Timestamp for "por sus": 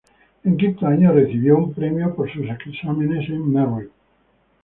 2.15-2.47